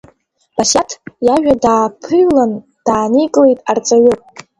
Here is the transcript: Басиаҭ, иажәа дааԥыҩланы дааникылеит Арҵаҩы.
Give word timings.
Басиаҭ, 0.55 0.89
иажәа 1.25 1.55
дааԥыҩланы 1.63 2.57
дааникылеит 2.85 3.59
Арҵаҩы. 3.69 4.13